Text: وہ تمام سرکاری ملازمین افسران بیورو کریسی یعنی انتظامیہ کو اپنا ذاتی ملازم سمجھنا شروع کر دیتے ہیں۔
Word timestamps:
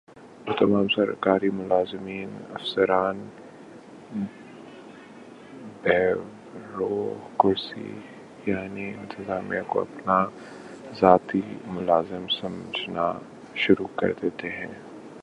وہ 0.47 0.53
تمام 0.53 0.87
سرکاری 0.87 1.49
ملازمین 1.49 2.29
افسران 2.53 3.17
بیورو 5.83 6.95
کریسی 7.39 7.89
یعنی 8.45 8.93
انتظامیہ 8.93 9.61
کو 9.67 9.81
اپنا 9.81 10.25
ذاتی 10.99 11.41
ملازم 11.67 12.27
سمجھنا 12.41 13.11
شروع 13.55 13.87
کر 13.95 14.11
دیتے 14.21 14.49
ہیں۔ 14.49 14.73